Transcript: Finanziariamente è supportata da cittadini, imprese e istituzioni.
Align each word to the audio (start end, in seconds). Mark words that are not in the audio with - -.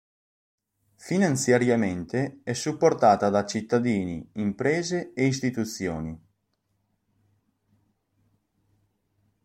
Finanziariamente 0.95 2.39
è 2.43 2.53
supportata 2.53 3.29
da 3.29 3.45
cittadini, 3.45 4.27
imprese 4.37 5.13
e 5.13 5.27
istituzioni. 5.27 6.19